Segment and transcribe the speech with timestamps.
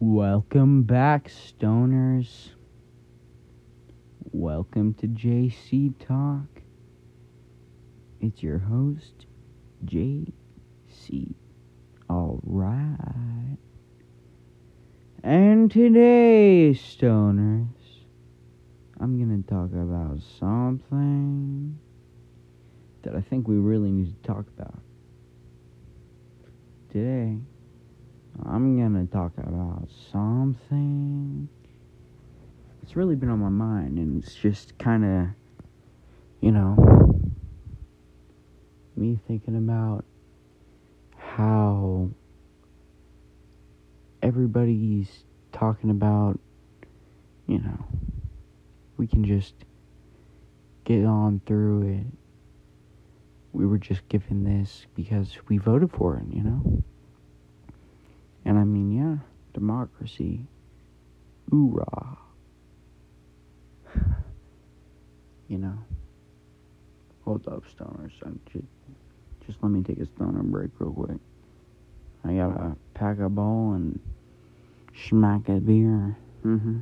[0.00, 2.50] Welcome back, stoners.
[4.30, 6.62] Welcome to JC Talk.
[8.20, 9.26] It's your host,
[9.84, 11.34] JC.
[12.08, 13.58] Alright.
[15.24, 17.66] And today, stoners,
[19.00, 21.76] I'm gonna talk about something
[23.02, 24.78] that I think we really need to talk about.
[26.92, 27.38] Today,
[28.50, 31.50] I'm gonna talk about something
[32.80, 35.26] that's really been on my mind, and it's just kind of,
[36.40, 36.74] you know,
[38.96, 40.06] me thinking about
[41.18, 42.08] how
[44.22, 46.40] everybody's talking about,
[47.46, 47.84] you know,
[48.96, 49.54] we can just
[50.84, 52.06] get on through it.
[53.52, 56.82] We were just given this because we voted for it, you know?
[58.44, 59.16] And I mean, yeah,
[59.58, 60.46] democracy.
[61.50, 62.18] Hoorah.
[65.48, 65.78] you know.
[67.24, 68.12] Hold up, stoners.
[68.24, 68.64] I'm just,
[69.46, 71.18] just let me take a stoner break real quick.
[72.24, 74.00] I gotta pack a bowl and
[75.08, 76.16] smack a beer.
[76.44, 76.80] Mm-hmm.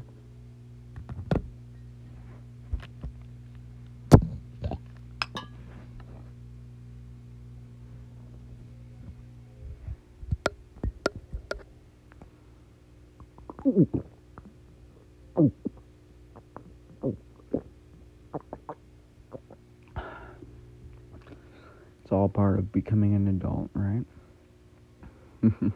[13.66, 13.82] It's
[22.12, 24.04] all part of becoming an adult, right?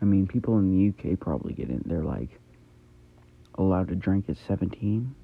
[0.00, 1.82] I mean, people in the UK probably get in.
[1.84, 2.38] They're like
[3.56, 5.16] allowed to drink at 17,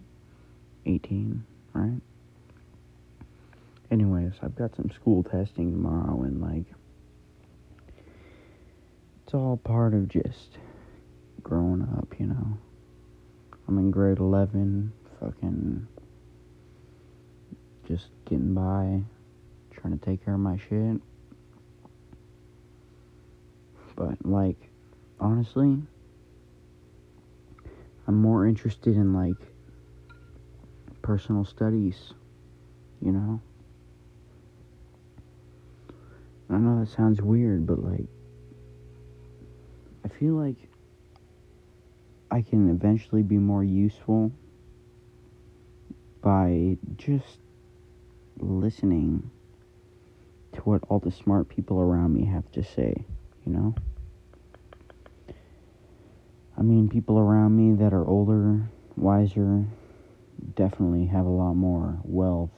[0.86, 2.00] 18, right?
[3.92, 6.64] Anyways, I've got some school testing tomorrow, and like,
[9.24, 10.58] it's all part of just
[11.48, 12.58] growing up, you know.
[13.66, 15.86] I'm in grade 11, fucking
[17.86, 19.02] just getting by,
[19.70, 21.00] trying to take care of my shit.
[23.96, 24.68] But, like,
[25.18, 25.78] honestly,
[28.06, 29.40] I'm more interested in, like,
[31.00, 32.12] personal studies,
[33.00, 33.40] you know?
[36.50, 38.06] I know that sounds weird, but, like,
[40.04, 40.56] I feel like
[42.30, 44.32] I can eventually be more useful
[46.20, 47.38] by just
[48.38, 49.30] listening
[50.52, 52.94] to what all the smart people around me have to say,
[53.46, 53.74] you know?
[56.56, 59.64] I mean, people around me that are older, wiser,
[60.54, 62.50] definitely have a lot more wealth.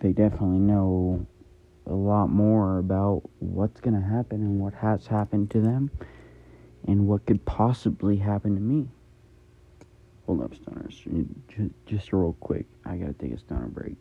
[0.00, 1.26] They definitely know
[1.90, 5.90] a lot more about what's going to happen and what has happened to them
[6.86, 8.88] and what could possibly happen to me.
[10.26, 11.26] Hold up, stoners.
[11.48, 12.66] Just, just real quick.
[12.86, 13.96] I got to take a stoner break.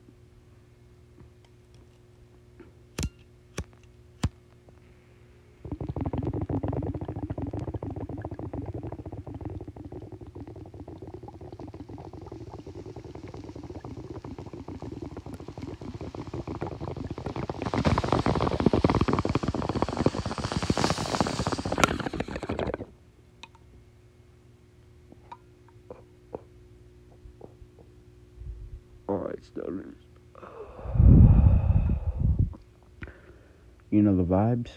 [33.92, 34.70] You know the vibes.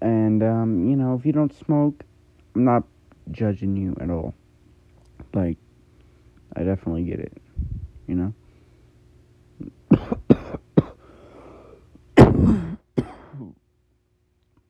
[0.00, 2.02] And, um, you know, if you don't smoke,
[2.56, 2.82] I'm not
[3.30, 4.34] judging you at all.
[5.32, 5.58] Like,
[6.56, 7.32] I definitely get it.
[8.08, 8.34] You know?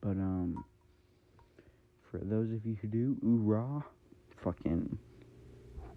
[0.01, 0.63] but, um,
[2.11, 3.81] for those of you who do, ooh, rah,
[4.43, 4.97] fucking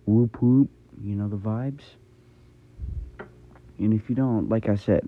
[0.06, 0.70] whoop whoop,
[1.00, 1.82] you know the vibes.
[3.78, 5.02] And if you don't, like I said,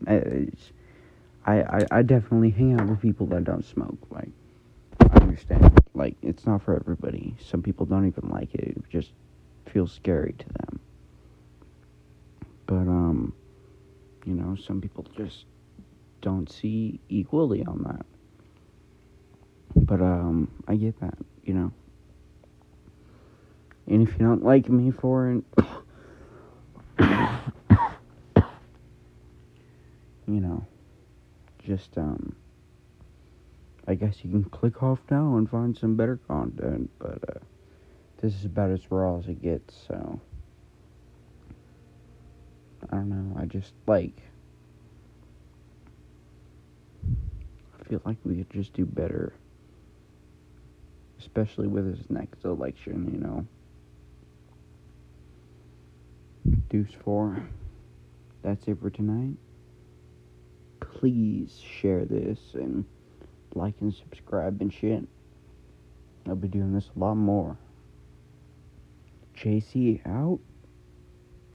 [1.47, 3.99] I, I, I, definitely hang out with people that don't smoke.
[4.11, 4.31] Like,
[5.01, 5.79] I understand.
[5.95, 7.37] Like, it's not for everybody.
[7.39, 8.77] Some people don't even like it.
[8.77, 9.13] It just
[9.73, 10.81] feels scary to them.
[12.67, 13.33] But, um,
[14.25, 15.45] you know, some people just
[16.21, 18.05] don't see equally on that.
[19.77, 21.73] But, um, I get that, you know.
[23.87, 25.45] And if you don't like me for it,
[30.27, 30.67] you know,
[31.65, 32.35] just um
[33.87, 37.41] I guess you can click off now and find some better content, but uh
[38.21, 40.21] this is about as raw as it gets, so
[42.91, 44.21] I don't know, I just like
[47.81, 49.33] I feel like we could just do better.
[51.19, 53.47] Especially with this next election, you know.
[56.69, 57.43] Deuce 4.
[58.43, 59.37] That's it for tonight.
[60.99, 62.87] Please share this and
[63.55, 65.07] like and subscribe and shit.
[66.27, 67.59] I'll be doing this a lot more.
[69.37, 70.41] JC out.